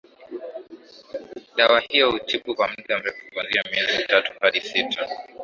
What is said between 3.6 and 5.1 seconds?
miezi mitatu hadi sita